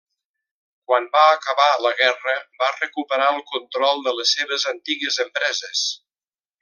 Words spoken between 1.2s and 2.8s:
acabar la guerra va